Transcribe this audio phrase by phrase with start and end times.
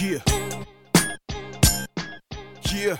[0.00, 0.18] Yeah.
[2.72, 2.96] Yeah.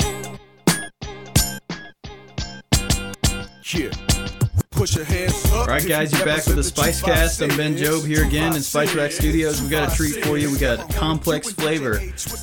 [3.72, 4.43] Yeah.
[4.84, 5.60] Push your hands up.
[5.60, 7.40] All right, guys, you're back with the Spice Cast.
[7.40, 9.62] I'm Ben Job here again in Spice Rack Studios.
[9.62, 10.52] We got a treat for you.
[10.52, 12.02] We got complex flavor.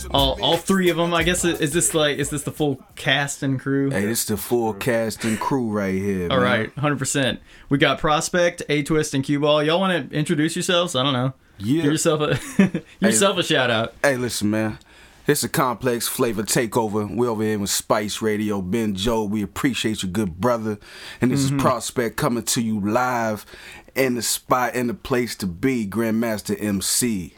[0.10, 1.14] All, all three of them.
[1.14, 3.92] I guess uh, is this like is this the full cast and crew?
[3.92, 6.32] Hey, this the full cast and crew right here.
[6.32, 6.44] All man.
[6.44, 7.42] right, hundred percent.
[7.70, 9.62] We got Prospect, A Twist, and Cue Ball.
[9.62, 10.96] Y'all want to introduce yourselves?
[10.96, 11.34] I don't know.
[11.60, 11.84] Yeah.
[11.84, 13.94] Give yourself a give yourself a shout out.
[14.02, 14.80] Hey, listen, man.
[15.32, 17.10] It's a complex flavor takeover.
[17.16, 19.24] We're over here with Spice Radio, Ben Joe.
[19.24, 20.78] We appreciate you, good brother.
[21.22, 21.56] And this Mm-hmm.
[21.56, 23.46] is Prospect coming to you live
[23.96, 25.88] in the spot and the place to be.
[25.88, 27.36] Grandmaster MC.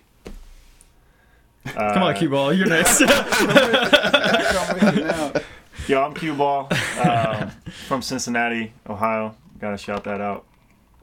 [1.68, 3.00] Come on, Cue Ball, you're next.
[5.88, 6.68] Yo, I'm Cue Ball
[7.00, 7.52] um,
[7.88, 9.36] from Cincinnati, Ohio.
[9.60, 10.46] Gotta shout that out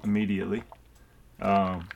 [0.02, 0.64] immediately.
[1.40, 1.88] Um,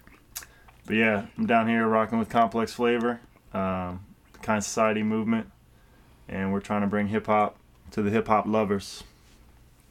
[0.87, 3.19] but yeah, I'm down here rocking with Complex Flavor,
[3.53, 4.05] um,
[4.45, 5.51] the Kind Society movement,
[6.29, 7.57] and we're trying to bring hip hop
[7.93, 9.03] to the hip hop lovers.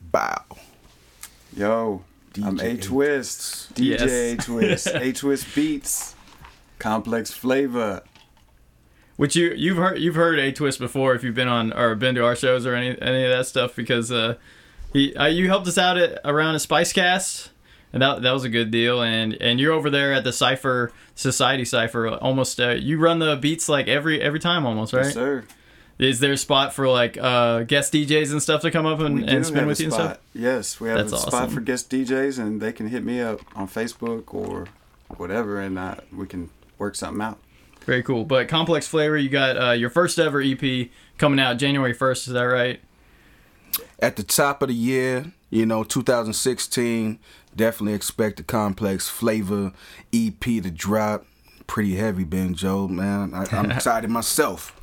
[0.01, 0.43] Bow.
[1.55, 2.03] Yo,
[2.43, 3.77] I'm A Twist.
[3.79, 4.01] Yes.
[4.01, 6.15] DJ A Twist, A Twist Beats,
[6.79, 8.03] Complex Flavor.
[9.15, 12.15] Which you you've heard you've heard A Twist before if you've been on or been
[12.15, 14.35] to our shows or any any of that stuff because uh,
[14.91, 17.49] he uh, you helped us out at around a Spice Cast
[17.93, 19.01] and that that was a good deal.
[19.01, 23.35] And and you're over there at the Cipher Society Cipher almost uh, you run the
[23.37, 25.05] beats like every every time almost right?
[25.05, 25.45] Yes, sir.
[25.99, 29.29] is there a spot for like uh, guest DJs and stuff to come up and,
[29.29, 30.17] and spin with you and stuff?
[30.33, 33.39] Yes, we have That's a spot for guest DJs, and they can hit me up
[33.55, 34.67] on Facebook or
[35.17, 37.37] whatever, and uh, we can work something out.
[37.85, 38.25] very cool.
[38.25, 42.33] But Complex Flavor you got uh, your first ever EP coming out January 1st is
[42.33, 42.81] that right?
[43.99, 47.19] At the top of the year, you know, 2016,
[47.55, 49.71] definitely expect the complex flavor
[50.13, 51.25] EP to drop.
[51.67, 53.33] Pretty heavy, Ben Joe, man.
[53.33, 54.79] I, I'm excited myself.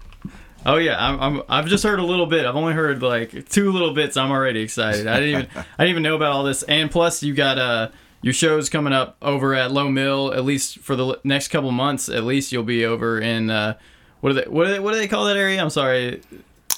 [0.66, 1.42] Oh yeah, I'm, I'm.
[1.48, 2.44] I've just heard a little bit.
[2.46, 4.16] I've only heard like two little bits.
[4.16, 5.06] I'm already excited.
[5.06, 5.50] I didn't even.
[5.78, 6.62] I didn't even know about all this.
[6.64, 7.88] And plus, you got uh
[8.22, 10.32] your shows coming up over at Lowe Mill.
[10.34, 13.78] At least for the l- next couple months, at least you'll be over in uh,
[14.20, 15.60] what do they what do they what do they call that area?
[15.62, 16.20] I'm sorry.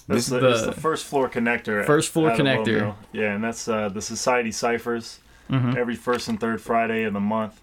[0.09, 1.85] This is the- the first floor connector.
[1.85, 2.95] First floor out of Low connector.
[3.13, 5.19] Yeah, and that's uh, the Society Ciphers
[5.51, 5.77] Mm-hmm.
[5.77, 7.61] every first and third Friday of the month.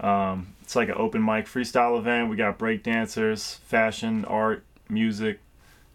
[0.00, 2.30] Um, it's like an open mic freestyle event.
[2.30, 5.40] We got break dancers, fashion, art, music,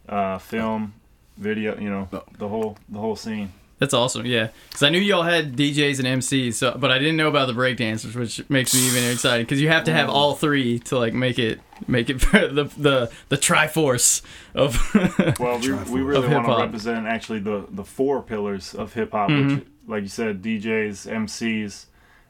[0.07, 0.93] uh, film,
[1.37, 1.79] video.
[1.79, 3.53] You know, the whole the whole scene.
[3.77, 4.25] That's awesome.
[4.25, 7.47] Yeah, because I knew y'all had DJs and MCs, so but I didn't know about
[7.47, 10.97] the breakdancers, which makes me even excited because you have to have all three to
[10.97, 14.21] like make it make it the the the triforce
[14.53, 14.79] of.
[15.39, 19.29] Well, we, we really want to represent actually the the four pillars of hip hop,
[19.29, 19.55] Mm-hmm.
[19.55, 21.85] which, like you said, DJs, MCs,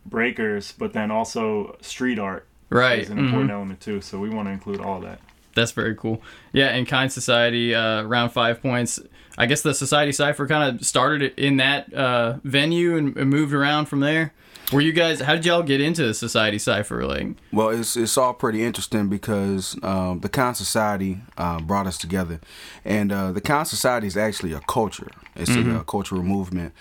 [0.05, 2.99] breakers, but then also street art right.
[2.99, 4.01] is an important element too.
[4.01, 5.19] So we want to include all that.
[5.55, 6.21] That's very cool.
[6.53, 8.99] Yeah, and Kind Society, uh, round five points.
[9.37, 13.53] I guess the Society Cipher kind of started in that uh, venue and, and moved
[13.53, 14.33] around from there.
[14.71, 15.21] Were you guys?
[15.21, 17.05] How did y'all get into the Society Cipher?
[17.05, 21.97] Like, Well, it's it's all pretty interesting because um, the Kind Society uh, brought us
[21.97, 22.39] together,
[22.83, 25.11] and uh, the Kind Society is actually a culture.
[25.35, 26.73] It's a, uh cultural movement.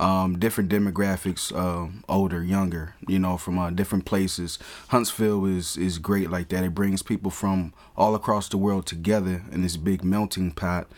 [0.00, 4.58] Um, different demographics, uh, older, younger, you know, from uh, different places.
[4.88, 6.64] Huntsville is is great like that.
[6.64, 10.88] It brings people from all across the world together in this big melting pot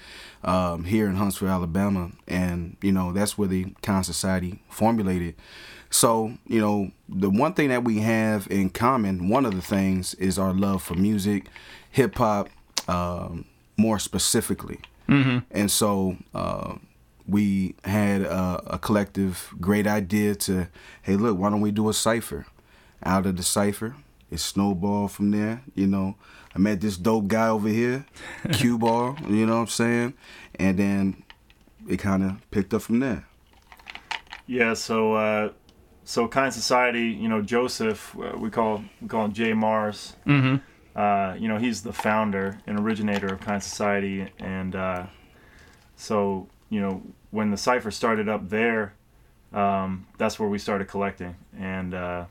[0.44, 5.34] um, here in Huntsville, Alabama, and you know that's where the Kind Society formulated.
[5.92, 10.14] So, you know, the one thing that we have in common, one of the things
[10.14, 11.48] is our love for music,
[11.90, 12.48] hip hop,
[12.88, 13.44] um,
[13.76, 14.80] more specifically.
[15.08, 15.38] Mm-hmm.
[15.50, 16.76] And so uh,
[17.26, 20.68] we had a, a collective great idea to,
[21.02, 22.46] hey, look, why don't we do a cipher?
[23.04, 23.96] Out of the cipher,
[24.30, 25.62] it snowballed from there.
[25.74, 26.16] You know,
[26.54, 28.06] I met this dope guy over here,
[28.52, 30.14] Q Ball, you know what I'm saying?
[30.56, 31.22] And then
[31.88, 33.26] it kind of picked up from there.
[34.46, 35.50] Yeah, so uh,
[36.04, 40.16] so kind society, you know, Joseph, uh, we call we call him Jay Mars.
[40.26, 40.56] mm-hmm.
[40.94, 45.06] Uh, you know, he's the founder and originator of kind society, and uh,
[45.96, 48.94] so you know, when the cipher started up there,
[49.52, 52.24] um, that's where we started collecting, and uh,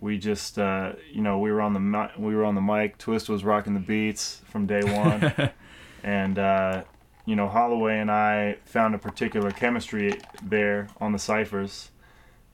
[0.00, 2.98] we just uh, you know we were on the we were on the mic.
[2.98, 5.52] Twist was rocking the beats from day one,
[6.02, 6.82] and uh,
[7.26, 11.92] you know Holloway and I found a particular chemistry there on the ciphers,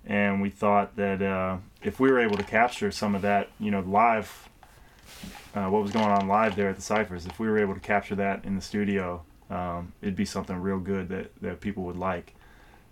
[0.05, 3.71] and we thought that uh, if we were able to capture some of that, you
[3.71, 4.51] know, live,
[5.55, 7.81] uh, what was going on live there at the ciphers, if we were able to
[7.81, 11.97] capture that in the studio, um, it'd be something real good that that people would
[11.97, 12.35] like.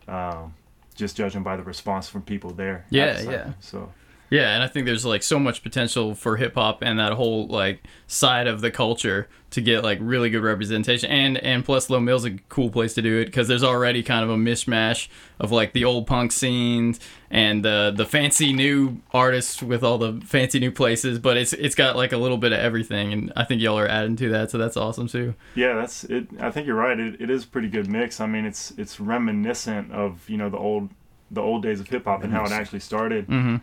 [0.06, 0.54] Um,
[0.94, 2.84] just judging by the response from people there.
[2.90, 3.52] Yeah, the yeah.
[3.60, 3.92] So
[4.30, 7.46] Yeah, and I think there's like so much potential for hip hop and that whole
[7.46, 11.10] like side of the culture to get like really good representation.
[11.10, 14.24] And and plus, Lowe Mill's a cool place to do it because there's already kind
[14.24, 15.08] of a mishmash
[15.40, 20.20] of like the old punk scenes and the the fancy new artists with all the
[20.24, 21.18] fancy new places.
[21.18, 23.88] But it's it's got like a little bit of everything, and I think y'all are
[23.88, 25.34] adding to that, so that's awesome too.
[25.54, 26.28] Yeah, that's it.
[26.38, 26.98] I think you're right.
[26.98, 28.20] It, it is a pretty good mix.
[28.20, 30.90] I mean, it's it's reminiscent of you know the old
[31.30, 33.26] the old days of hip hop and how it actually started.
[33.26, 33.56] Mm-hmm.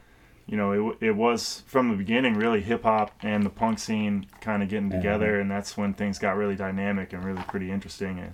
[0.47, 4.27] You know, it it was from the beginning really hip hop and the punk scene
[4.42, 8.19] kind of getting together, and that's when things got really dynamic and really pretty interesting.
[8.19, 8.33] And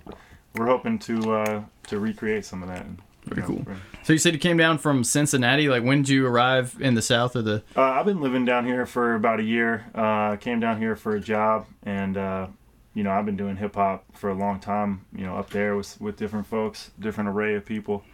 [0.54, 2.84] we're hoping to uh, to recreate some of that.
[2.84, 3.62] And, you Very know, cool.
[3.62, 5.68] bring- So you said you came down from Cincinnati.
[5.68, 7.62] Like when did you arrive in the South or the?
[7.76, 9.86] Uh, I've been living down here for about a year.
[9.94, 12.48] Uh, came down here for a job, and uh,
[12.92, 15.06] you know I've been doing hip hop for a long time.
[15.16, 18.04] You know, up there with with different folks, different array of people,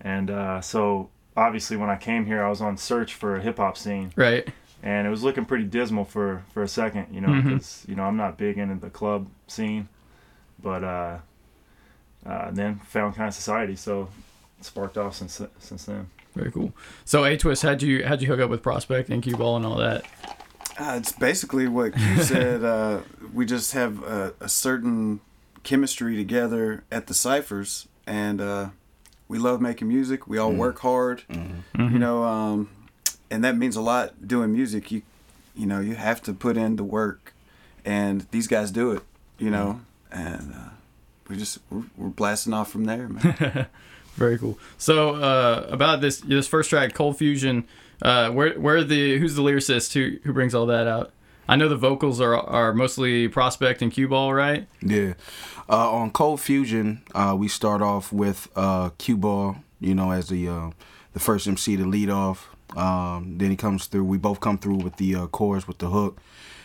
[0.00, 3.56] and uh, so obviously when I came here, I was on search for a hip
[3.58, 4.48] hop scene, Right.
[4.82, 7.06] and it was looking pretty dismal for for a second.
[7.12, 9.88] You know, because you know I'm not big into the club scene,
[10.62, 11.18] but uh,
[12.26, 14.08] uh, then found Kind of Society, so
[14.58, 16.08] it sparked off since since then.
[16.34, 16.72] Very cool.
[17.04, 19.64] So A Twist, how'd you how'd you hook up with Prospect and Cue Ball and
[19.66, 20.04] all that?
[20.78, 22.62] Uh, it's basically what you said.
[22.62, 23.00] Uh,
[23.34, 25.20] we just have a, a certain
[25.64, 28.68] chemistry together at the ciphers, and uh,
[29.28, 30.26] we love making music.
[30.26, 31.22] We all work hard,
[31.76, 32.70] you know, um,
[33.30, 34.26] and that means a lot.
[34.26, 35.02] Doing music, you
[35.54, 37.34] you know, you have to put in the work,
[37.84, 39.02] and these guys do it,
[39.38, 39.80] you know,
[40.10, 40.68] and uh,
[41.28, 43.66] we just we're, we're blasting off from there, man.
[44.14, 44.58] Very cool.
[44.78, 47.64] So uh, about this this first track, Cold Fusion,
[48.02, 51.12] uh, where where the who's the lyricist who who brings all that out?
[51.48, 54.66] I know the vocals are are mostly Prospect and Cue Ball, right?
[54.82, 55.14] Yeah.
[55.68, 60.28] Uh, on Cold Fusion, uh, we start off with uh, Q Ball, you know, as
[60.28, 60.70] the uh,
[61.14, 62.50] the first MC to lead off.
[62.76, 64.04] Um, then he comes through.
[64.04, 66.20] We both come through with the uh, chorus with the hook,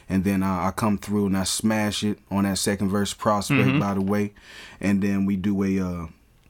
[0.09, 3.13] and then uh, I come through and I smash it on that second verse.
[3.13, 4.33] Prospect, by the way,
[4.81, 5.80] and then we do a.
[5.80, 6.07] Uh,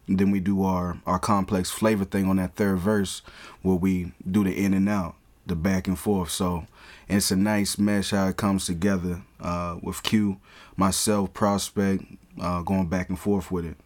[0.08, 3.22] then we do our, our complex flavor thing on that third verse
[3.62, 5.16] where we do the in and out,
[5.46, 6.30] the back and forth.
[6.32, 6.66] So
[7.08, 10.40] it's a nice mesh how it comes together uh, with Q,
[10.78, 12.04] myself, Prospect,
[12.42, 13.78] uh, going back and forth with it.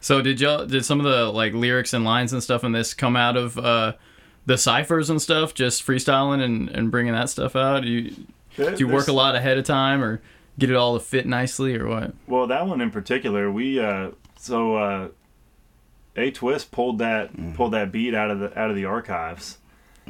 [0.00, 2.92] So did y'all did some of the like lyrics and lines and stuff in this
[2.92, 3.92] come out of uh,
[4.46, 7.82] the ciphers and stuff, just freestyling and, and bringing that stuff out?
[7.82, 8.10] Do you
[8.56, 10.20] do you work a lot ahead of time or
[10.58, 12.14] get it all to fit nicely or what?
[12.26, 15.08] Well, that one in particular, we uh, so uh,
[16.16, 19.58] a twist pulled that pulled that beat out of the out of the archives,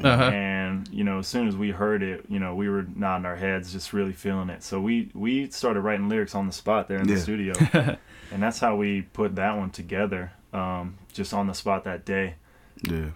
[0.01, 0.23] Uh-huh.
[0.23, 3.35] and you know as soon as we heard it, you know we were nodding our
[3.35, 4.63] heads, just really feeling it.
[4.63, 7.53] So we we started writing lyrics on the spot there in the studio,
[8.31, 12.35] and that's how we put that one together, um, just on the spot that day.
[12.81, 13.09] Yeah,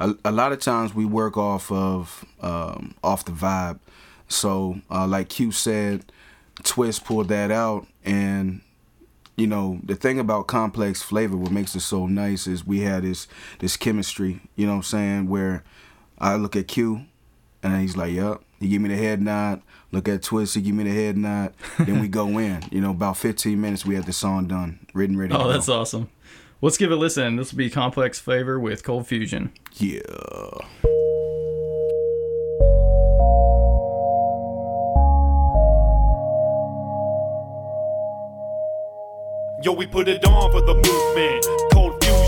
[0.00, 3.78] a, a lot of times we work off of um, off the vibe.
[4.28, 6.10] So, uh, like Q said,
[6.62, 8.62] Twist pulled that out, and
[9.36, 13.02] you know the thing about complex flavor, what makes it so nice is we had
[13.02, 14.40] this this chemistry.
[14.56, 15.28] You know what I'm saying?
[15.28, 15.64] Where
[16.22, 17.04] I look at Q,
[17.62, 19.60] and he's like, "Yup." He give me the head nod.
[19.90, 20.54] Look at Twist.
[20.54, 21.52] He give me the head nod.
[21.80, 22.62] then we go in.
[22.70, 25.32] You know, about 15 minutes, we had the song done, written, ready.
[25.32, 25.52] to Oh, go.
[25.52, 26.08] that's awesome.
[26.60, 27.34] Let's give it a listen.
[27.34, 29.50] This will be Complex Flavor with Cold Fusion.
[29.74, 29.98] Yeah.
[39.62, 41.71] Yo, we put it on for the movement.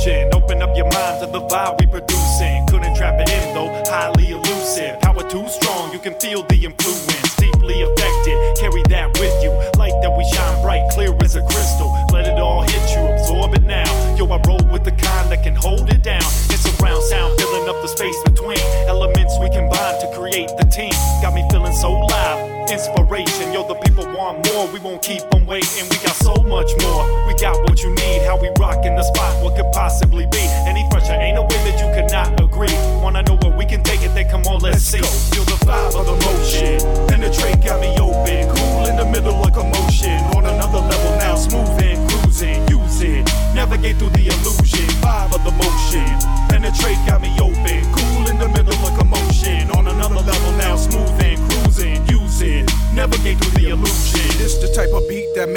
[0.05, 2.67] Open up your mind to the vibe we producing.
[2.69, 5.01] Couldn't trap it in though, highly elusive.
[5.01, 7.35] Power too strong, you can feel the influence.
[7.37, 9.49] Deeply affected, carry that with you.
[9.81, 11.89] Light that we shine bright, clear as a crystal.
[12.13, 13.89] Let it all hit you, absorb it now.
[14.15, 16.29] Yo, I roll with the kind that can hold it down.
[16.53, 20.93] It's around sound, filling up the space between elements we combine to create the team.
[21.25, 22.64] Got me feeling so live.
[22.71, 24.67] Inspiration, yo, the people want more.
[24.73, 25.85] We won't keep them waiting.
[25.91, 27.05] We got so much more.
[27.27, 28.23] We got what you need.
[28.25, 29.43] How we rockin' the spot?
[29.45, 30.41] What could possibly be?
[30.67, 31.13] Any pressure?
[31.13, 31.45] Ain't no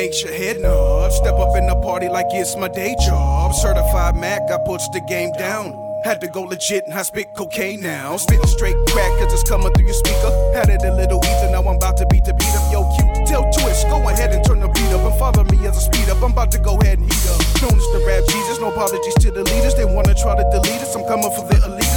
[0.08, 1.12] makes your head nod.
[1.12, 3.54] Step up in the party like it's my day job.
[3.54, 5.76] Certified Mac, I puts the game down.
[6.06, 8.16] Had to go legit and I spit cocaine now.
[8.16, 10.32] Spitting straight crack cause it's coming through your speaker.
[10.56, 12.72] Had it a little ether, now I'm about to beat the beat up.
[12.72, 15.76] Yo, cute, tell twist, go ahead and turn the beat up and follow me as
[15.76, 16.24] I speed up.
[16.24, 17.42] I'm about to go ahead and heat up.
[17.60, 19.76] Known as the rap Jesus, no apologies to the leaders.
[19.76, 20.96] They wanna try to delete us.
[20.96, 21.97] I'm coming for the elitists,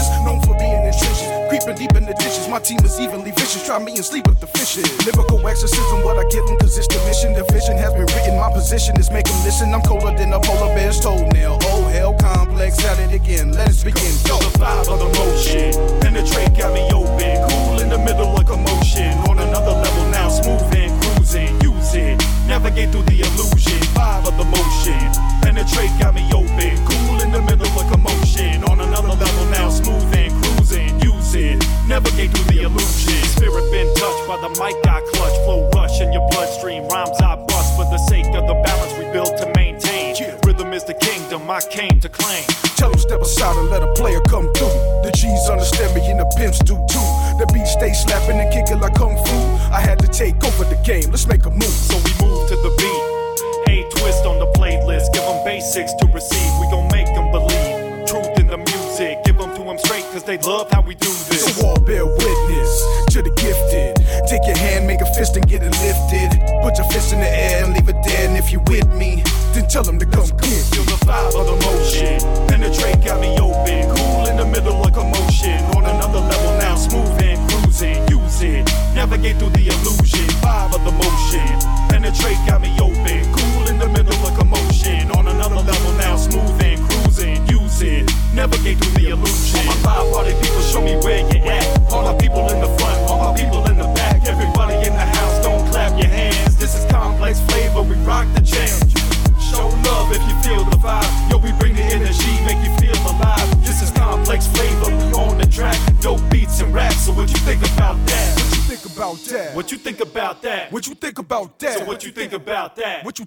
[1.50, 2.46] Creeping deep in the dishes.
[2.46, 3.66] My team is evenly vicious.
[3.66, 4.86] Try me and sleep with the fishes.
[5.04, 7.34] Lyrical exorcism, what I give them, cause it's the mission.
[7.34, 8.38] The vision has been written.
[8.38, 9.74] My position is make them listen.
[9.74, 11.58] I'm colder than a polar bear's toenail.
[11.74, 12.78] Oh, hell complex.
[12.86, 13.50] At it again.
[13.50, 14.14] Let us begin.
[14.30, 14.38] Go.
[14.38, 14.86] the vibe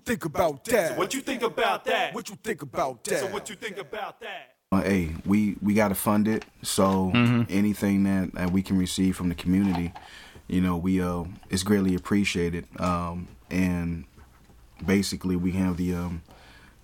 [0.05, 0.97] think about that?
[0.97, 2.13] What you think about that?
[2.13, 3.19] What you think about that?
[3.19, 4.55] So what you think about that?
[4.71, 6.45] Uh, hey, we we got to fund it.
[6.61, 7.43] So Mm-hmm.
[7.49, 9.93] anything that, that we can receive from the community,
[10.47, 12.65] you know, we uh, it's greatly appreciated.
[12.79, 14.05] Um, and
[14.85, 16.23] basically, we have the um,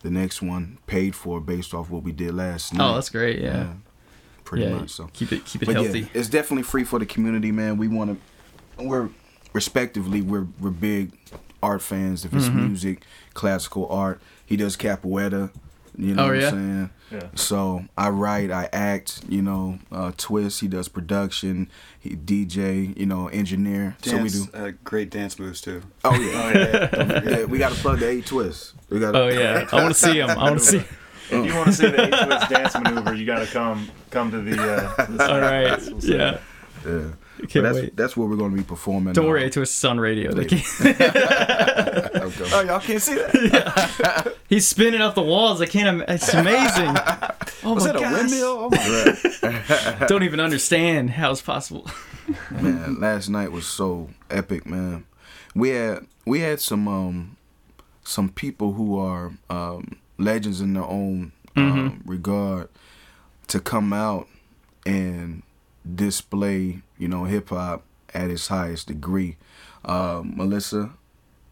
[0.02, 2.90] the next one paid for based off what we did last night.
[2.90, 3.40] Oh, that's great.
[3.40, 3.74] Yeah.
[4.46, 4.76] pretty yeah.
[4.78, 4.92] much.
[4.92, 6.02] So keep it keep it but healthy.
[6.02, 7.78] yeah, it's definitely free for the community, man.
[7.78, 8.20] We want
[8.78, 9.10] to, we're
[9.54, 11.12] respectively, we're we're big
[11.62, 12.26] art fans.
[12.26, 12.68] If it's Mm-hmm.
[12.68, 15.52] music, classical art, he does capoeira.
[15.98, 16.48] You know Oh, what yeah?
[16.48, 16.90] I'm saying?
[17.12, 17.28] Yeah.
[17.36, 19.22] So I write, I act.
[19.28, 20.62] You know, uh, twist.
[20.62, 21.70] He does production.
[22.00, 22.96] He DJ.
[22.98, 23.98] You know, engineer.
[24.02, 24.58] Dance, So we do.
[24.68, 25.82] Uh, great dance moves too.
[26.06, 27.44] Oh yeah, oh, yeah.
[27.46, 28.74] We got to plug the A twist.
[28.90, 29.16] We got.
[29.16, 30.30] Oh yeah, I want to see him.
[30.30, 30.84] I want to see.
[31.32, 34.32] If you want to see the eight twist dance maneuver, you got to come come
[34.32, 34.60] to the.
[34.60, 35.80] Uh, the All right.
[35.92, 36.16] We'll see.
[36.16, 36.40] Yeah.
[36.84, 37.10] Yeah.
[37.48, 37.96] Can't that's wait.
[37.96, 39.14] that's what we're going to be performing.
[39.14, 40.34] Don't uh, worry, to is on radio.
[40.34, 40.66] They can't.
[42.52, 44.36] Oh, y'all can't see that.
[44.50, 45.62] He's spinning up the walls.
[45.62, 46.04] I can't.
[46.08, 46.96] It's amazing.
[47.62, 48.70] Oh Was my that a windmill?
[48.72, 51.90] Oh my Don't even understand how it's possible.
[52.50, 55.04] man, last night was so epic, man.
[55.54, 57.38] We had we had some um
[58.04, 62.70] some people who are um legends in their own um, regard
[63.48, 64.28] to come out
[64.86, 65.44] and
[65.96, 69.38] display, you know, hip hop at its highest degree.
[69.84, 70.92] Uh, Melissa,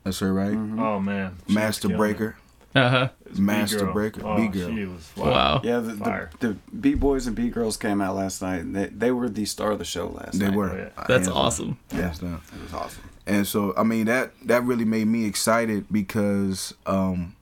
[0.03, 0.53] that's her right?
[0.55, 1.37] Oh man.
[1.47, 2.35] she Master Breaker,
[2.75, 3.09] Uh huh.
[3.21, 3.25] it.
[3.27, 3.93] It was Master B-girl.
[3.93, 4.97] Breaker, Oh, B-girl.
[5.17, 5.61] Wow.
[5.63, 8.61] Yeah, the, the, the B boys and B girls came out last night.
[8.61, 10.51] And they, they were the star of the show last They night.
[10.51, 10.69] They were.
[10.71, 10.89] Oh, yeah.
[10.95, 11.35] That's Hands down.
[11.37, 11.79] awesome.
[11.91, 12.41] Hands down.
[12.55, 13.03] It was awesome.
[13.25, 17.35] and so I mean that that really made me excited because um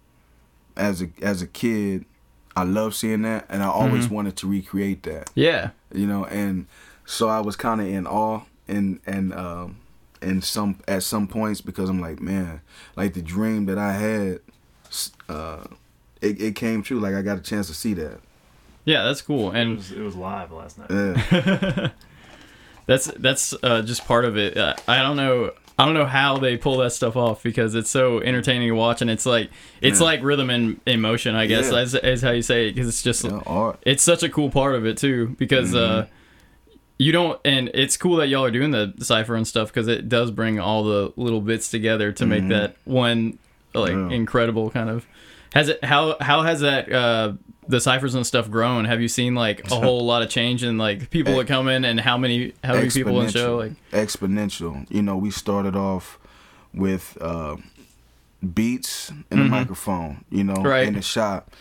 [0.78, 2.06] as a as a kid
[2.56, 5.72] I love seeing that and I always wanted to recreate that Yeah.
[5.94, 6.66] you know and
[7.06, 9.78] so I was kind of in awe and and um
[10.22, 12.62] and some at some points because I'm like man
[12.96, 14.40] like the dream that I had
[15.30, 15.66] uh
[16.22, 18.20] it, it came true like I got a chance to see that
[18.86, 19.52] Yeah, that's cool.
[19.52, 20.90] It And was it was live last night.
[20.90, 21.90] yeah
[22.88, 24.58] that's that's uh, just part of it.
[24.58, 25.52] Uh, I don't know.
[25.78, 29.02] I don't know how they pull that stuff off because it's so entertaining to watch,
[29.02, 29.50] and it's like
[29.82, 30.06] it's Yeah.
[30.06, 31.36] like rhythm and emotion.
[31.36, 31.80] I guess Yeah.
[31.82, 34.30] is, is how you say it because it's just you know, art it's such a
[34.30, 36.04] cool part of it too because Mm-hmm.
[36.04, 36.06] uh
[36.98, 40.08] you don't and it's cool that y'all are doing the cipher and stuff because it
[40.08, 43.38] does bring all the little bits together to make that one
[43.74, 44.10] like Mm-hmm.
[44.12, 44.16] Yeah.
[44.16, 45.06] incredible kind of
[45.54, 47.34] has it how how has that uh
[47.68, 50.78] the ciphers and stuff grown have you seen like a whole lot of change in
[50.78, 54.86] like people that come in and how many how many people in show like exponential.
[54.90, 56.18] You know, we started off
[56.74, 57.58] with uh,
[58.54, 60.68] beats and a microphone, you know, Mm-hmm.
[60.68, 60.88] Right.
[60.88, 61.52] in the shop.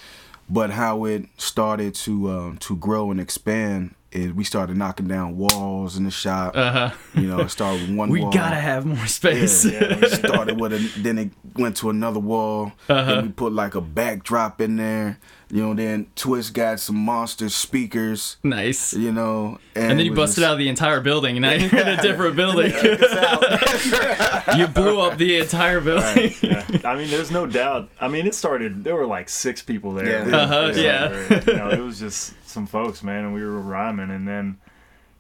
[0.49, 5.37] But how it started to um, to grow and expand is we started knocking down
[5.37, 6.57] walls in the shop.
[6.57, 8.33] uh-huh you know, it started with one we wall.
[8.33, 12.73] gotta have more space Yeah, it started with a, then it went to another wall.
[12.89, 13.15] Uh-huh.
[13.15, 15.19] Then we put like a backdrop in there.
[15.55, 18.39] You know, then Twist got some monster speakers.
[18.43, 18.93] Nice.
[18.93, 21.81] You know, And then you was busted just- out the entire building, and now you're
[21.81, 22.73] in a different building.
[24.57, 26.35] you blew up the entire building.
[26.43, 26.67] yeah.
[26.85, 27.89] I mean, there's no doubt.
[28.01, 28.85] I mean, it started.
[28.85, 30.29] There were like six people there.
[30.29, 30.37] Yeah.
[30.37, 31.27] Uh-huh, It yeah.
[31.31, 34.59] like, you know, it was just some folks, man, and we were rhyming, and then,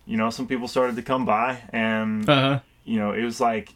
[0.07, 2.59] you know, some people started to come by, and Uh-huh.
[2.85, 3.73] you know, it was like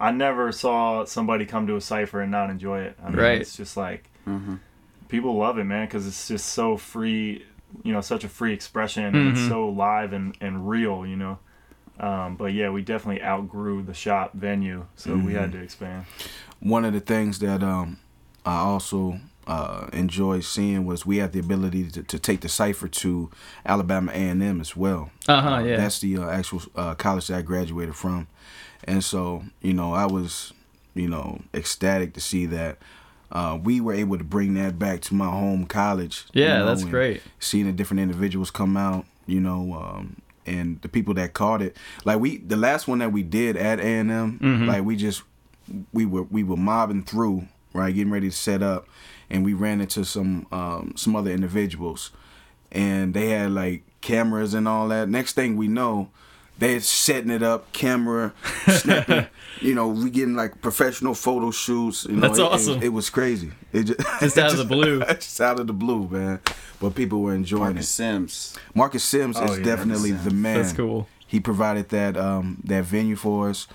[0.00, 2.96] I never saw somebody come to a cipher and not enjoy it.
[3.02, 3.40] I mean, Right.
[3.40, 4.08] It's just like
[5.12, 7.44] people love it, man, because it's just so free.
[7.84, 9.36] You know, such a free expression, and Mm-hmm.
[9.36, 11.06] it's so live and and real.
[11.06, 11.38] You know.
[12.00, 16.06] Um, but yeah, we definitely outgrew the shop venue, so we had to expand.
[16.58, 17.98] one of the things that um,
[18.44, 22.88] I also uh, enjoyed seeing was we had the ability to, to take the cipher
[22.88, 23.30] to
[23.66, 25.10] Alabama A and M as well.
[25.28, 25.76] Uh-huh, yeah.
[25.76, 28.26] That's the uh, actual uh, college that I graduated from,
[28.84, 30.52] and so you know I was
[30.94, 32.78] you know ecstatic to see that.
[33.32, 36.24] Uh, we were able to bring that back to my home college.
[36.34, 37.22] you Yeah, know, that's great.
[37.40, 41.74] Seeing the different individuals come out, you know, um, and the people that caught it.
[42.04, 44.66] Like we, the last one that we did at A and M, Mm-hmm.
[44.68, 45.22] like we just
[45.94, 48.86] we were we were mobbing through, right, getting ready to set up,
[49.30, 52.10] and we ran into some um, some other individuals,
[52.70, 55.08] and they had like cameras and all that.
[55.08, 56.10] Next thing we know,
[56.58, 58.32] they're setting it up, camera,
[58.68, 59.26] snapping.
[59.60, 62.04] you know, we getting like professional photo shoots.
[62.04, 62.82] You know, That's it- it- awesome.
[62.82, 63.50] It, was crazy.
[63.72, 65.00] It just, Just out of the blue.
[65.04, 66.40] just out of the blue, man.
[66.80, 67.92] But people were enjoying Marcus it.
[67.92, 68.58] Sims.
[68.74, 70.56] Marcus Sims Oh, is yeah, definitely Marcus the man.
[70.62, 71.08] That's cool.
[71.26, 73.66] He provided that um, that venue for us.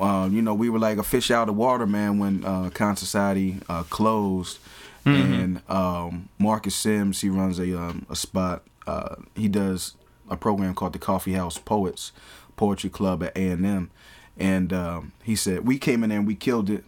[0.00, 2.98] Um, you know, we were like a fish out of water, man, when uh, Kind
[2.98, 4.58] Society uh, closed.
[5.06, 5.32] Mm-hmm.
[5.34, 8.62] And um, Marcus Sims, he runs a um, a spot.
[8.86, 9.94] Uh, he does
[10.30, 12.12] a program called the Coffee House Poets
[12.56, 13.90] Poetry Club at A and M.
[14.36, 16.84] And um, he said we came in there and we killed it.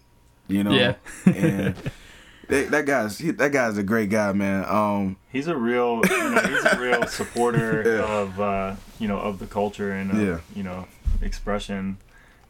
[0.48, 0.94] You know, Yeah.
[1.26, 1.74] and
[2.48, 4.64] that, that guy's that guy's a great guy, man.
[4.66, 8.04] Um, He's a real, you know, he's a real supporter Yeah.
[8.04, 10.38] of, uh, you know, of the culture and, of, Yeah.
[10.56, 10.88] you know,
[11.22, 11.98] expression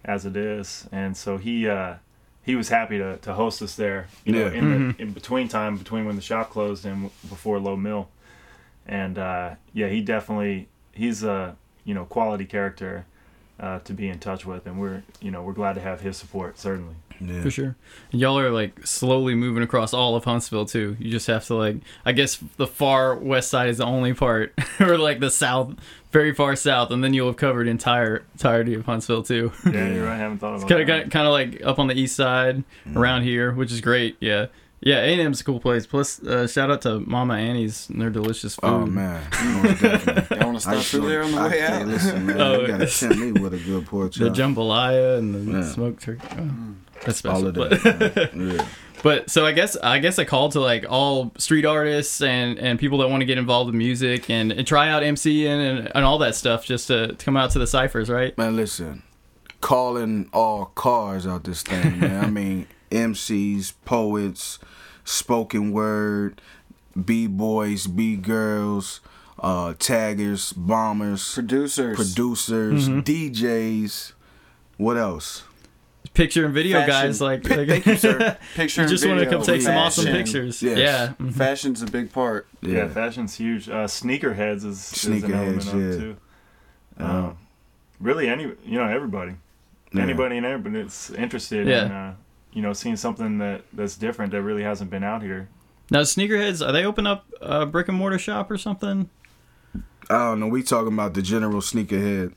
[0.04, 0.88] as it is.
[0.90, 1.96] And so he, uh,
[2.42, 4.52] he was happy to, to host us there, you know, Yeah.
[4.58, 8.08] in the in between time between when the shop closed and before Lowe Mill.
[8.86, 10.68] And uh, yeah, he definitely
[11.00, 13.06] he's a you know quality character
[13.58, 16.16] uh, to be in touch with, and we're you know we're glad to have his
[16.16, 16.94] support certainly.
[17.20, 17.42] yeah.
[17.42, 17.76] For sure.
[18.12, 20.96] And y'all are like slowly moving across all of Huntsville too.
[20.98, 24.54] You just have to like I guess the far west side is the only part
[24.80, 25.74] or like the south
[26.12, 29.52] very far south and then you'll have covered entire entirety of Huntsville too.
[29.66, 30.14] Yeah, you're right.
[30.14, 31.04] I haven't thought about kind that.
[31.04, 32.64] of kind of like up on the east side
[32.96, 34.16] around here, which is great.
[34.20, 34.46] Yeah.
[34.82, 35.86] Yeah, A&M's a cool place.
[35.86, 38.66] Plus, uh, shout out to Mama Annie's and their delicious food.
[38.66, 40.36] Oh man, I definitely.
[40.38, 41.86] Y'all want to stop I through there on the I way can't out?
[41.88, 44.36] Listen, man, Oh, you gotta tempt me with a good pork The chop.
[44.36, 45.70] jambalaya and the Yeah.
[45.70, 46.26] smoked turkey.
[46.38, 46.50] Oh,
[47.04, 47.48] that's all special.
[47.48, 47.70] of But,
[48.14, 48.34] that.
[48.34, 48.56] man.
[48.56, 48.66] yeah.
[49.02, 52.78] but so I guess I guess I call to like all street artists and, and
[52.78, 55.92] people that want to get involved with music and, and try out MC and, and,
[55.94, 58.36] and all that stuff just to, to come out to the ciphers, right?
[58.38, 59.02] Man, listen,
[59.60, 62.24] calling all cars out this thing, man.
[62.24, 64.58] I mean, MCs, poets,
[65.04, 66.40] spoken word,
[67.04, 69.00] b boys, b girls,
[69.38, 71.96] uh, taggers, bombers, Producers.
[71.96, 74.12] producers, DJs.
[74.76, 75.44] What else?
[76.14, 76.90] Picture and video Fashion.
[76.90, 78.36] guys like, like Thank you, sir.
[78.56, 80.60] Picture you just want to come take some awesome pictures.
[80.62, 80.78] Yes.
[80.78, 81.12] Yeah.
[81.24, 81.32] mhm.
[81.34, 82.48] Fashion's a big part.
[82.62, 83.68] Yeah, fashion's huge.
[83.68, 85.86] Uh, sneakerheads is, is an element Sneakerheads, of yeah.
[85.86, 86.16] it too.
[86.98, 87.38] Um,
[88.00, 89.34] really, any you know everybody,
[89.92, 90.02] Yeah.
[90.02, 91.86] anybody and everybody that's interested Yeah.
[91.86, 92.14] in uh,
[92.52, 95.48] you know seeing something that that's different that really hasn't been out here.
[95.90, 99.10] Now sneakerheads, are they open up a brick and mortar shop or something?
[100.08, 100.48] I don't know.
[100.48, 102.32] We talking about the general sneakerhead.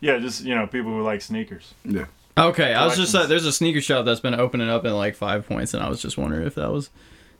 [0.00, 1.74] Yeah, just you know people who like sneakers.
[1.84, 2.06] Yeah.
[2.38, 5.14] Okay, I was just uh, there's a sneaker shop that's been opening up in like
[5.14, 6.90] Five Points, and I was just wondering if that was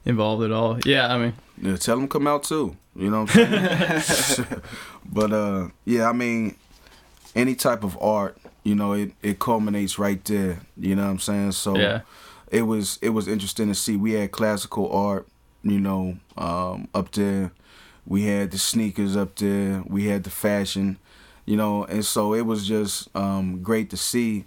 [0.04, 0.78] involved at all.
[0.84, 2.76] Yeah, I mean, Yeah, tell them come out too.
[2.96, 4.46] You know what I'm saying?
[5.06, 6.56] but uh, yeah, I mean,
[7.34, 10.60] any type of art, you know, it, it culminates right there.
[10.76, 11.52] You know what I'm saying?
[11.52, 12.00] So Yeah.
[12.50, 13.96] it was it was interesting to see.
[13.96, 15.26] We had classical art,
[15.62, 17.52] you know, um, up there.
[18.06, 19.82] We had the sneakers up there.
[19.86, 20.98] We had the fashion,
[21.46, 24.46] you know, and so it was just um, great to see.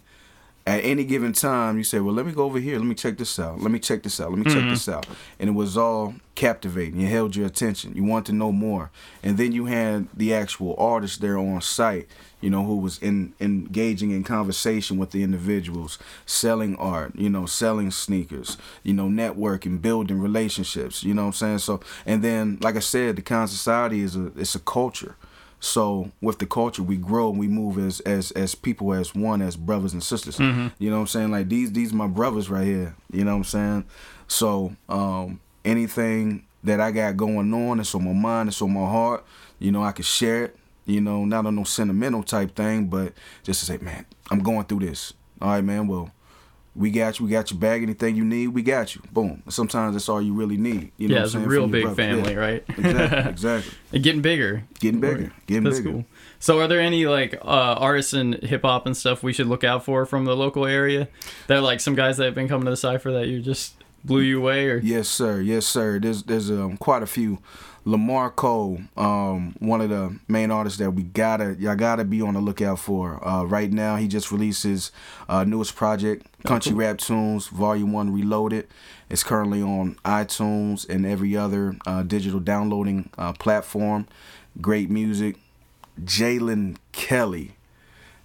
[0.66, 2.78] At any given time, you say, "Well, let me go over here.
[2.78, 3.60] Let me check this out.
[3.60, 4.30] Let me check this out.
[4.30, 4.70] Let me check mm-hmm.
[4.70, 5.06] this out."
[5.38, 7.02] And it was all captivating.
[7.02, 7.96] It held your attention.
[7.96, 8.90] You want to know more.
[9.22, 12.08] And then you had the actual artist there on site,
[12.40, 17.46] you know, who was in engaging in conversation with the individuals, selling art, you know,
[17.46, 21.04] selling sneakers, you know, networking, building relationships.
[21.04, 21.60] You know what I'm saying?
[21.60, 25.18] So, and then, like I said, the Kind Society is a it's a culture.
[25.64, 29.42] So with the culture, we grow and we move as as as people, as one,
[29.42, 30.38] as brothers and sisters.
[30.78, 31.32] You know what I'm saying?
[31.32, 32.96] Like these these my brothers right here.
[33.14, 33.86] You know what I'm saying?
[34.28, 37.80] So um, anything that I got going on.
[37.80, 38.50] It's on my mind.
[38.50, 39.26] It's on my heart.
[39.60, 40.58] You know, I can share it.
[40.86, 44.66] You know, not on no sentimental type thing, but just to say, man, I'm going
[44.66, 45.14] through this.
[45.42, 45.88] All right, man.
[45.88, 46.12] Well,
[46.76, 47.26] we got you.
[47.26, 47.84] We got your bag.
[47.84, 49.02] Anything you need, we got you.
[49.12, 49.44] Boom.
[49.50, 50.92] Sometimes that's all you really need.
[50.98, 51.96] You know yeah, it's a real big brother.
[51.96, 52.40] family, Yeah.
[52.40, 52.64] right?
[52.70, 53.20] Exactly.
[53.32, 53.74] Exactly.
[53.92, 54.64] And getting bigger.
[54.80, 55.32] Getting bigger.
[55.48, 55.92] Getting That's bigger.
[55.92, 56.06] cool.
[56.40, 59.64] So, are there any like uh, artists and hip hop and stuff we should look
[59.64, 61.08] out for from the local area?
[61.48, 63.76] That are like some guys that have been coming to the cipher that you just
[64.04, 65.42] blew you away, or Yes, sir.
[65.42, 66.00] Yes, sir.
[66.00, 67.40] There's there's um, quite a few.
[67.86, 72.34] Lamar Cole, um, one of the main artists that we gotta y'all gotta be on
[72.36, 73.26] the lookout for.
[73.28, 74.92] Uh, right now, he just released his
[75.28, 78.68] uh, newest project, Country Rap Tunes Volume One Reloaded.
[79.10, 84.08] It's currently on iTunes and every other uh, digital downloading uh, platform.
[84.62, 85.36] Great music.
[86.02, 87.52] Jalen Kelly,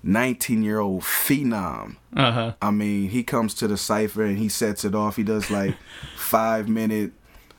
[0.02, 1.96] 19 year old phenom.
[2.16, 2.52] uh huh.
[2.62, 5.16] I mean, he comes to the cipher and he sets it off.
[5.16, 5.74] He does like
[6.16, 7.12] five minute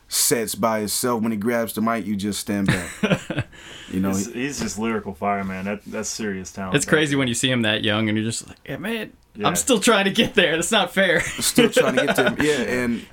[0.07, 1.21] sets by himself.
[1.21, 3.47] When he grabs the mic, you just stand back.
[3.91, 5.65] You know, He's, he's just lyrical fire, man.
[5.65, 6.75] That that's serious talent.
[6.75, 9.47] It's crazy when you see him that young and you're just like, yeah, man, Yeah.
[9.47, 10.55] I'm still trying to get there.
[10.57, 11.21] That's not fair.
[11.21, 12.35] still trying to get to.
[12.39, 13.05] Yeah, and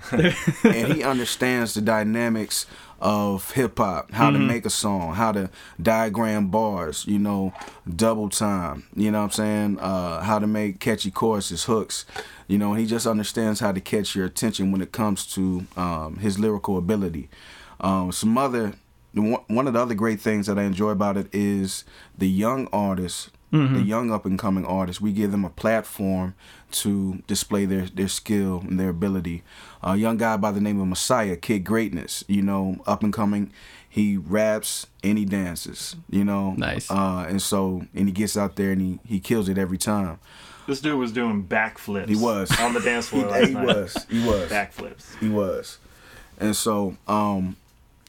[0.64, 2.66] and he understands the dynamics
[3.00, 7.52] of hip hop, how to make a song, how to diagram bars, you know,
[7.94, 9.78] double time, you know what I'm saying?
[9.78, 12.06] Uh, how to make catchy choruses, hooks.
[12.48, 16.16] You know, he just understands how to catch your attention when it comes to um,
[16.16, 17.28] his lyrical ability.
[17.80, 18.74] Um, some other
[19.14, 21.84] one of the other great things that I enjoy about it is
[22.16, 25.00] the young artists, the young up and coming artists.
[25.00, 26.34] We give them a platform
[26.72, 29.42] to display their their skill and their ability.
[29.82, 33.50] A young guy by the name of Messiah, Kid Greatness, you know, up and coming.
[33.88, 36.52] He raps and he dances, you know.
[36.58, 36.90] Nice.
[36.90, 40.18] Uh, and so and he gets out there and he he kills it every time.
[40.66, 42.08] This dude was doing backflips.
[42.08, 42.50] He was.
[42.60, 43.66] on the dance He, floor last he night.
[43.66, 44.06] was.
[44.10, 44.50] He was.
[44.50, 45.18] backflips.
[45.20, 45.78] He was.
[46.38, 47.56] And so, um,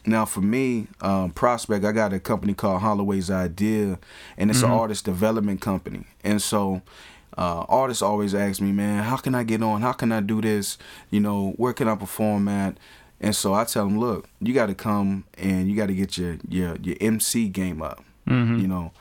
[0.08, 4.00] now for me, um, Prospect, I got a company called Holloway's Idea,
[4.38, 6.06] and it's an artist development company.
[6.24, 6.82] And so,
[7.38, 9.82] uh, artists always ask me, man, how can I get on?
[9.82, 10.78] How can I do this?
[11.12, 12.78] You know, where can I perform at?
[13.20, 16.18] And so I tell them, look, you got to come and you got to get
[16.18, 18.04] your your your MC game up.
[18.28, 18.92] You know,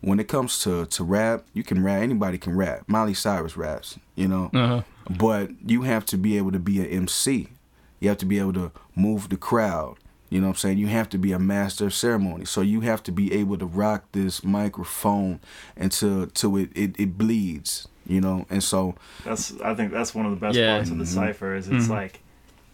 [0.00, 2.00] when it comes to to rap, you can rap.
[2.02, 2.84] Anybody can rap.
[2.86, 3.98] Miley Cyrus raps.
[4.14, 4.82] You know, Uh-huh.
[5.10, 7.48] but you have to be able to be an MC.
[8.00, 9.96] You have to be able to move the crowd.
[10.28, 10.78] You know what I'm saying?
[10.78, 12.44] You have to be a master of ceremony.
[12.46, 15.40] So you have to be able to rock this microphone
[15.76, 17.86] until till it, it, it bleeds.
[18.08, 20.76] You know, and so That's I think that's one of the best Yeah.
[20.76, 22.20] parts of the cipher is it's like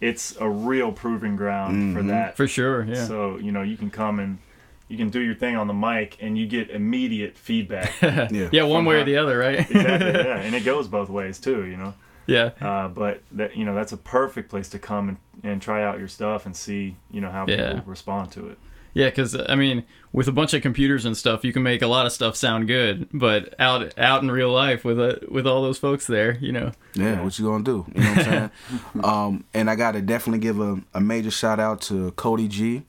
[0.00, 1.96] it's a real proving ground Mm-hmm.
[1.96, 2.36] for that.
[2.36, 3.06] For sure, yeah.
[3.06, 4.38] So you know you can come and
[4.88, 7.94] you can do your thing on the mic and you get immediate feedback.
[8.02, 9.60] yeah, yeah, one way or the other, right?
[9.60, 10.10] exactly.
[10.12, 11.64] Yeah, and it goes both ways too.
[11.64, 11.94] You know.
[12.26, 12.50] Yeah.
[12.60, 15.98] Uh, but that you know that's a perfect place to come and, and try out
[15.98, 17.74] your stuff and see you know how Yeah.
[17.74, 18.58] people respond to it.
[18.94, 21.86] Yeah, because I mean, with a bunch of computers and stuff, you can make a
[21.86, 23.08] lot of stuff sound good.
[23.12, 26.72] But out out in real life, with a, with all those folks there, you know,
[26.94, 27.86] Yeah, what you gonna do?
[27.94, 28.50] You know what I'm saying?
[29.04, 32.82] um, and I gotta definitely give a, a major shout out to Cody G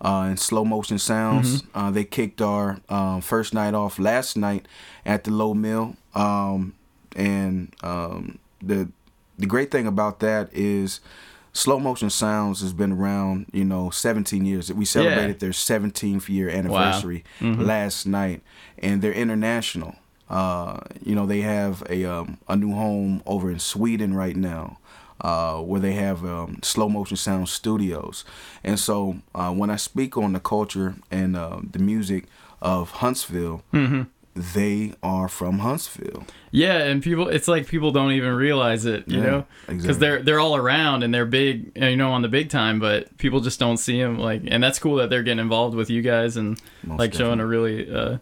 [0.00, 1.64] uh, and Slow Motion Sounds.
[1.74, 4.66] Uh, they kicked our um, first night off last night
[5.04, 6.74] at the Lowe Mill, um,
[7.16, 8.88] and um, the
[9.38, 11.00] the great thing about that is.
[11.54, 14.72] Slow Motion Sounds has been around, you know, 17 years.
[14.72, 18.42] We celebrated their 17th year anniversary last night,
[18.80, 19.96] and they're international.
[20.28, 24.78] Uh, you know, they have a um, a new home over in Sweden right now,
[25.22, 28.24] uh, where they have um, slow motion sound studios.
[28.62, 32.26] And so, uh, when I speak on the culture and uh, the music
[32.60, 33.62] of Huntsville,
[34.54, 36.26] they are from Huntsville.
[36.52, 39.98] yeah, and people, it's like people don't even realize it, you Yeah, know, because exactly.
[40.00, 43.40] they're they're all around and they're big, you know, on the big time, but people
[43.40, 44.18] just don't see them.
[44.18, 47.40] Like, and that's cool that they're getting involved with you guys and Most like showing
[47.40, 47.92] a really.
[47.92, 48.18] Uh,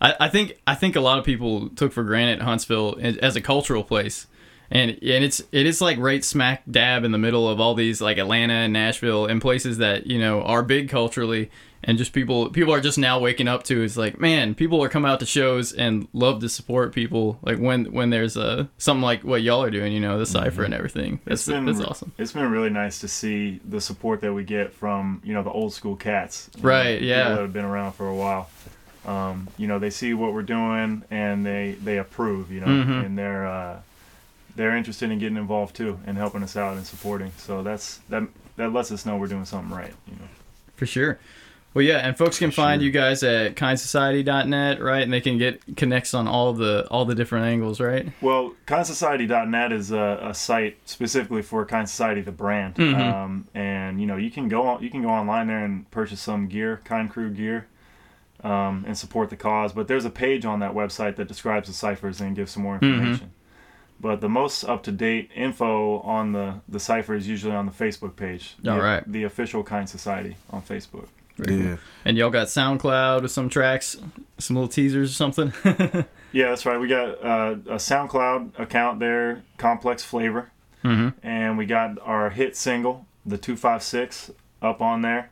[0.00, 3.36] I, I think I think a lot of people took for granted Huntsville as as
[3.36, 4.26] a cultural place,
[4.70, 8.00] and and it's it is like right smack dab in the middle of all these
[8.00, 11.50] like Atlanta and Nashville and places that you know are big culturally,
[11.82, 14.88] and just people people are just now waking up to is like man people are
[14.88, 19.02] coming out to shows and love to support people like when when there's uh something
[19.02, 21.80] like what y'all are doing you know the cipher and everything that's It's been that's
[21.80, 25.42] awesome It's been really nice to see the support that we get from you know
[25.42, 26.50] the old school cats.
[26.56, 27.30] you know, Right, yeah.
[27.30, 28.50] that have been around for a while.
[29.06, 32.52] Um, you know, they see what we're doing and they they approve.
[32.52, 33.06] You know, Mhm.
[33.06, 33.80] and they're uh,
[34.56, 37.32] they're interested in getting involved too and helping us out and supporting.
[37.38, 38.24] So that's that
[38.56, 39.94] that lets us know we're doing something right.
[40.06, 40.28] You know.
[40.76, 41.18] for sure.
[41.72, 45.02] Well, yeah, and folks can find you guys at kindsociety.net, right?
[45.02, 48.08] And they can get connects on all the all the different angles, right?
[48.20, 53.00] Well, kindsociety.net is a, a site specifically for Kind Society, the brand, Mm-hmm.
[53.00, 56.20] um, and you know you can go on, you can go online there and purchase
[56.20, 57.68] some gear, Kind Crew gear,
[58.42, 59.72] um, and support the cause.
[59.72, 62.76] But there's a page on that website that describes the ciphers and gives some more
[62.78, 62.86] Mm-hmm.
[62.94, 63.30] information.
[64.02, 67.72] But the most up to date info on the the cipher is usually on the
[67.72, 68.56] Facebook page.
[68.66, 69.04] All the, right.
[69.12, 71.06] the official Kind Society on Facebook.
[71.48, 71.76] Yeah.
[72.04, 73.96] And y'all got SoundCloud with some tracks,
[74.38, 75.52] some little teasers or something.
[76.32, 76.78] Yeah, that's right.
[76.78, 80.52] We got uh, a SoundCloud account there, Complex Flavor,
[80.84, 81.14] Mhm.
[81.24, 84.30] and we got our hit single, the two five six,
[84.62, 85.30] up on there.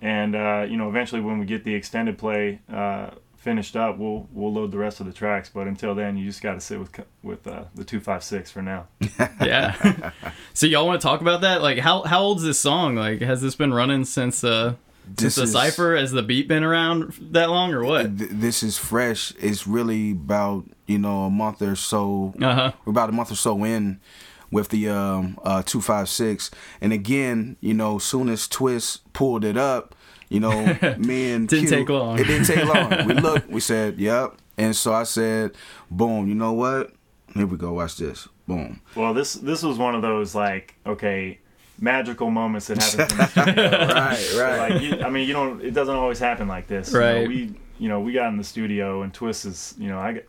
[0.00, 4.26] And uh, you know, eventually, when we get the extended play uh, finished up, we'll
[4.32, 5.48] we'll load the rest of the tracks.
[5.48, 6.90] But until then, you just got to sit with
[7.22, 8.88] with uh, the two five six for now.
[9.40, 10.10] yeah.
[10.54, 11.62] so y'all want to talk about that?
[11.62, 12.96] Like, how how old is this song?
[12.96, 14.74] Like, has this been running since uh
[15.06, 15.96] since This the is- cipher?
[15.96, 18.18] Has the beat been around that long or what?
[18.18, 19.32] Th- this is fresh.
[19.38, 22.34] It's really about you know a month or so.
[22.40, 22.72] Uh huh.
[22.84, 24.00] We're about a month or so in
[24.50, 29.44] with the um, uh, two five six, and again, you know, soon as Twist pulled
[29.44, 29.94] it up,
[30.28, 32.18] you know, me and Didn't Q- take long.
[32.18, 33.06] It didn't take long.
[33.06, 33.48] we looked.
[33.48, 35.52] We said, "Yep," and so I said,
[35.90, 36.92] "Boom." You know what?
[37.34, 37.72] Here we go.
[37.72, 38.28] Watch this.
[38.46, 38.80] Boom.
[38.94, 41.38] Well, this this was one of those like okay,
[41.80, 43.70] magical moments that happens in the studio.
[43.94, 44.34] Right.
[44.36, 44.70] Right.
[44.72, 45.62] like you, I mean, you don't.
[45.64, 46.92] It doesn't always happen like this.
[46.92, 47.28] You know, Right.
[47.28, 50.22] we, you know, we got in the studio and Twist is, you know, I, got-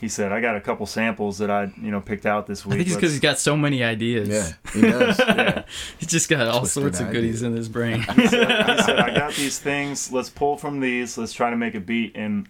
[0.00, 2.68] he said I got a couple samples that I, you know, picked out this I
[2.68, 2.76] week.
[2.78, 4.28] think it's because he's Let's- got so many ideas.
[4.28, 4.52] yeah.
[4.72, 5.18] He does.
[5.28, 5.62] yeah.
[5.98, 7.42] He's just got all Twisted sorts of goodies ideas.
[7.42, 8.02] in his brain.
[8.02, 10.12] he said, he said I got these things.
[10.12, 11.18] Let's pull from these.
[11.18, 12.12] Let's try to make a beat.
[12.16, 12.48] And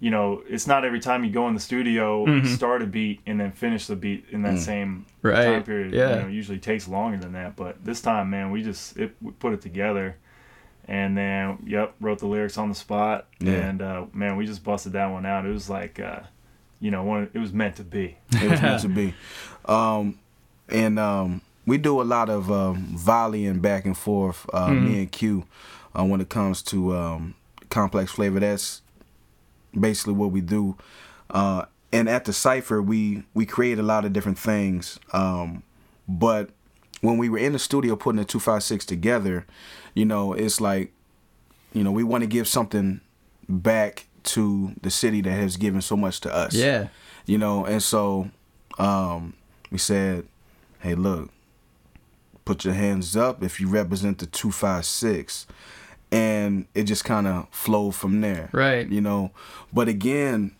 [0.00, 2.46] you know, it's not every time you go in the studio, Mm-hmm.
[2.54, 5.94] start a beat and then finish the beat in that same Right, time period.
[5.94, 6.16] yeah.
[6.16, 7.56] You know, usually takes longer than that.
[7.56, 10.16] But this time, man, we just it, we put it together.
[10.88, 13.52] And then, yep, wrote the lyrics on the spot, Yeah.
[13.54, 15.44] and uh, man, we just busted that one out.
[15.44, 16.20] It was like, uh,
[16.78, 17.28] you know, one.
[17.34, 18.16] It was meant to be.
[18.32, 19.14] it was meant to be.
[19.68, 20.20] Um,
[20.68, 25.10] and um, we do a lot of um, volleying back and forth, uh, me and
[25.10, 25.44] Q,
[25.98, 27.34] uh, when it comes to um,
[27.68, 28.38] complex flavor.
[28.38, 28.80] That's
[29.78, 30.76] basically what we do.
[31.30, 34.98] Uh, and at the cipher, we we create a lot of different things.
[35.12, 35.62] Um,
[36.08, 36.50] but
[37.00, 39.46] when we were in the studio putting the two five six together,
[39.94, 40.92] you know, it's like,
[41.72, 43.00] you know, we want to give something
[43.48, 46.88] back to the city that has given so much to us yeah.
[47.26, 48.28] you know and so
[48.78, 49.34] um
[49.70, 50.26] we said
[50.80, 51.30] hey look
[52.44, 55.46] put your hands up if you represent the 256
[56.12, 58.88] and it just kind of flowed from there Right.
[58.88, 59.30] you know?
[59.72, 60.52] But again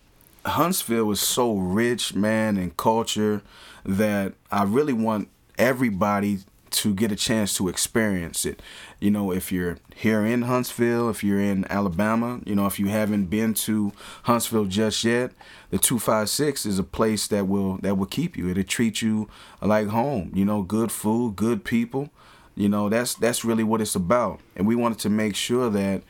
[0.45, 3.43] huntsville is so rich man in culture
[3.85, 5.29] that i really want
[5.59, 6.39] everybody
[6.71, 8.61] to get a chance to experience it.
[9.01, 12.89] You know if you're here in huntsville if you're in alabama you know if you
[12.89, 13.93] haven't been to
[14.25, 15.33] huntsville just yet
[15.71, 18.49] the 256 is a place that will that will keep you.
[18.51, 19.29] It'll treat you
[19.63, 22.11] like home you know good food good people
[22.57, 26.03] you know that's that's really what it's about and we wanted to make sure that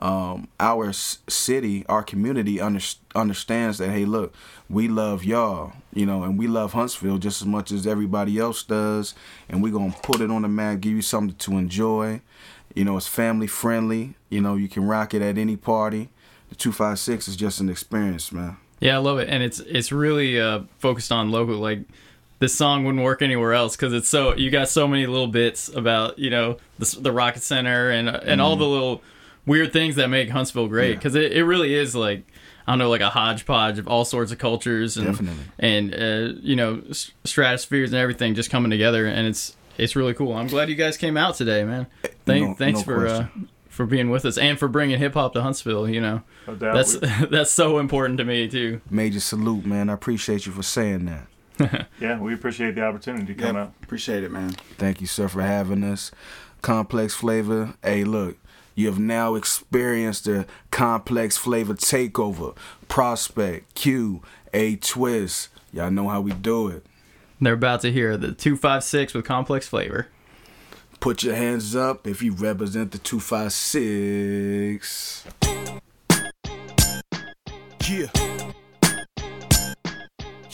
[0.00, 2.80] um, our s- city, our community under,
[3.14, 4.34] understands that hey, look,
[4.68, 8.64] we love y'all, you know, and we love Huntsville just as much as everybody else
[8.64, 9.14] does,
[9.48, 12.20] and we're gonna put it on the map, give you something to enjoy.
[12.74, 14.14] You know, it's family friendly.
[14.28, 16.08] You know, you can rock it at any party.
[16.48, 18.56] The two five six is just an experience, man.
[18.80, 21.58] Yeah, I love it, and it's it's really uh, focused on local.
[21.58, 21.80] Like
[22.42, 25.68] this song wouldn't work anywhere else because it's so you got so many little bits
[25.68, 29.00] about you know the, the Rocket Center and and all the little
[29.46, 30.94] weird things that make Huntsville great Yeah.
[30.96, 32.24] because it, it really is like
[32.66, 35.44] I don't know like a hodgepodge of all sorts of cultures and Definitely.
[35.60, 36.82] and uh, you know
[37.24, 40.32] stratospheres and everything just coming together and it's it's really cool.
[40.34, 41.86] I'm glad you guys came out today, man.
[42.26, 43.26] Thank, No- thanks no for uh,
[43.68, 45.88] for being with us and for bringing hip hop to Huntsville.
[45.88, 46.96] You know No that's
[47.30, 48.80] that's so important to me too.
[48.90, 49.88] Major salute, man.
[49.88, 51.26] I appreciate you for saying that.
[52.00, 53.72] yeah, we appreciate the opportunity to come Yep, out.
[53.82, 54.50] appreciate it, man.
[54.78, 56.10] Thank you, sir, for having us.
[56.62, 57.74] Complex flavor.
[57.82, 58.36] Hey, look,
[58.74, 62.56] you have now experienced the complex flavor takeover.
[62.88, 64.22] Prospect, Q,
[64.54, 65.48] A Twist.
[65.72, 66.84] Y'all know how we do it.
[67.40, 70.06] They're about to hear the 256 with complex flavor.
[71.00, 75.24] Put your hands up if you represent the 256.
[77.90, 78.06] Yeah.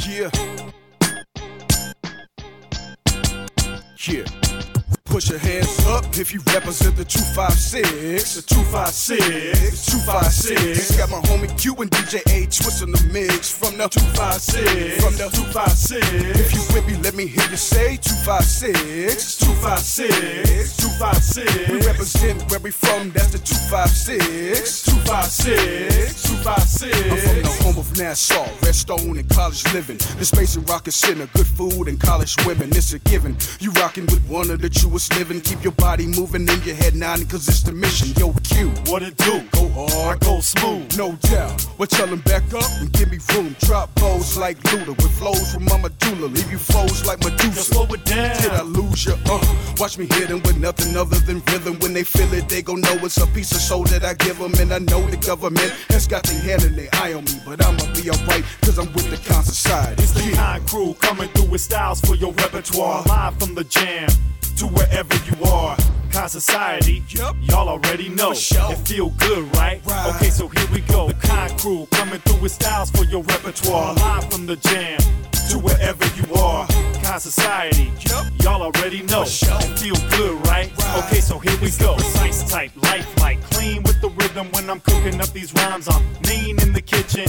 [0.09, 0.31] Yeah.
[4.07, 4.23] Yeah.
[5.07, 8.37] Put your hands up if you represent the 256.
[8.37, 9.87] The 256.
[9.87, 10.97] The 256.
[10.97, 15.03] Got my homie Q and DJ A twisting the mix from the 256.
[15.03, 16.07] From the 256.
[16.39, 19.38] If you with me, let me hear you say 256.
[19.49, 21.71] 256, 256.
[21.71, 24.85] We represent where we from, that's the 256.
[24.85, 26.93] 256, 256.
[26.93, 29.97] I'm from the home of NASA, Redstone and college living.
[30.19, 33.39] The space and rocket center, good food and college women, it's a given.
[33.59, 35.41] You rockin' with one of the truest living.
[35.41, 38.13] Keep your body moving and your head nodding, cause it's the mission.
[38.21, 38.69] Yo, Q.
[38.93, 39.41] What it do?
[39.53, 40.95] Go hard, I go smooth.
[40.99, 41.67] no doubt.
[41.79, 43.57] But tell him back up and give me room.
[43.61, 46.27] Drop bows like Luda with flows from Mama Dula.
[46.27, 47.49] Leave you foes like Medusa.
[47.49, 48.37] Just slow it down.
[48.43, 49.15] Did I lose you?
[49.79, 51.79] Watch me hit 'em with nothing other than rhythm.
[51.81, 54.41] When they feel it, they gon' know it's a piece of soul that I give
[54.41, 54.55] 'em.
[54.55, 57.41] And I know the government has got their hand in their eye on me.
[57.45, 60.03] But I'ma be alright, cause I'm with the Kind Society.
[60.03, 60.59] It's the Yeah.
[60.67, 63.03] crew coming through with styles for your repertoire.
[63.07, 64.09] Live from the jam
[64.59, 65.77] to wherever you are.
[66.11, 67.37] Kind Society, Yup.
[67.43, 68.35] y'all already know.
[68.35, 68.73] Sure.
[68.73, 69.81] It feel good, right?
[69.87, 70.13] Right.
[70.17, 71.09] Okay, so here we go.
[71.09, 73.93] The Kind crew coming through with styles for your repertoire.
[73.93, 74.21] Uh-huh.
[74.21, 74.99] Live from the jam
[75.51, 76.67] to wherever you are.
[77.05, 78.27] Kind Society, Yup.
[78.43, 79.25] y'all already know.
[79.25, 79.57] Sure.
[79.61, 80.73] It feel good, right?
[80.77, 81.05] Right.
[81.05, 81.95] Okay, so here we go.
[81.95, 85.87] Precise type, lifelike, clean with the rhythm when I'm cooking up these rhymes.
[85.89, 87.27] I'm mean in the kitchen,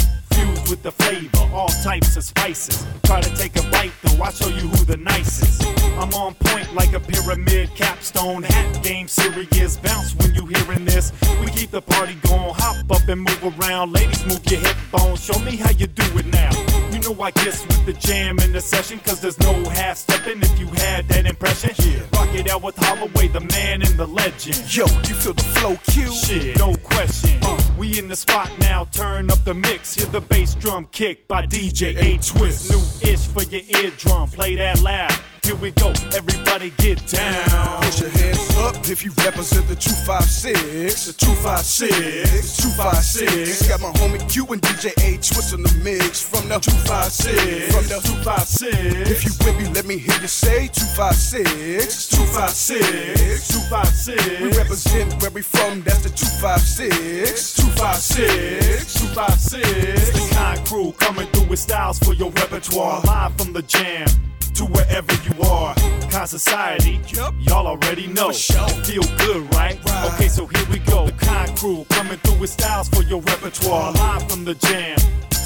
[0.70, 2.86] with the flavor, all types of spices.
[3.06, 5.66] Try to take a bite though, I'll show you who the nicest.
[5.98, 8.44] I'm on point like a pyramid capstone.
[8.44, 11.12] Hat game serious, bounce when you hearing this.
[11.42, 13.94] We keep the party going, hop up and move around.
[13.94, 16.69] Ladies, move your hip bones, show me how you do it now.
[17.10, 20.68] I guess with the jam in the session, cause there's no half stepping if you
[20.68, 21.72] had that impression.
[21.80, 22.02] Yeah.
[22.14, 24.58] Rock it out with Holloway, the man and the legend.
[24.76, 26.12] Yo, you feel the flow, Q?
[26.12, 27.40] Shit, no question.
[27.42, 27.60] Uh.
[27.78, 29.96] We in the spot now, turn up the mix.
[29.96, 32.70] Hear the bass drum kick by DJ A Twist.
[32.70, 35.12] New ish for your eardrum, play that loud.
[35.50, 37.82] Here we go, everybody get down.
[37.82, 41.08] Put your hands up if you represent the 256.
[41.08, 43.68] The 256, the 256.
[43.68, 47.74] Got my homie Q and DJ A Twist in the mix from the 256.
[47.74, 49.10] From the 256.
[49.10, 52.10] If you with me, let me hear you say 256.
[52.14, 54.42] 256, 256.
[54.42, 57.56] We represent where we from, that's the 256.
[57.58, 60.14] 256, 256.
[60.14, 63.02] The Kind crew coming through with styles for your repertoire.
[63.02, 64.06] Live from the jam
[64.60, 65.74] to wherever you are.
[66.12, 67.34] Kind Society, Yup.
[67.40, 68.28] y'all already know.
[68.28, 68.68] For sure.
[68.84, 69.80] Feel good, right?
[69.86, 70.12] Right.
[70.14, 71.06] Okay, so here we go.
[71.06, 73.92] The Kind crew coming through with styles for your repertoire.
[73.92, 74.20] Uh-huh.
[74.20, 74.98] Live from the jam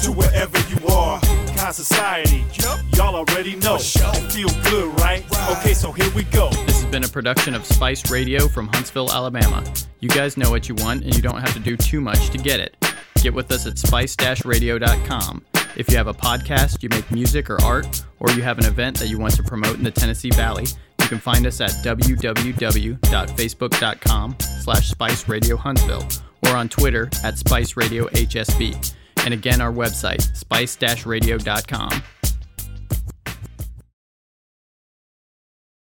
[0.02, 1.20] to wherever you are.
[1.56, 2.80] Kind Society, Yup.
[2.96, 3.78] y'all already know.
[3.78, 4.14] For sure.
[4.30, 5.24] Feel good, right?
[5.30, 5.58] Right.
[5.58, 6.50] Okay, so here we go.
[6.66, 9.62] This has been a production of Spice Radio from Huntsville, Alabama.
[10.00, 12.38] You guys know what you want, and you don't have to do too much to
[12.38, 12.76] get it.
[13.22, 15.44] Get with us at spice-radio.com.
[15.76, 18.98] If you have a podcast, you make music or art, or you have an event
[18.98, 20.66] that you want to promote in the Tennessee Valley,
[21.00, 26.06] you can find us at www.facebook.com slash Spice Radio Huntsville
[26.46, 28.94] or on Twitter at Spice Radio HSV.
[29.24, 32.02] And again, our website, spice-radio.com.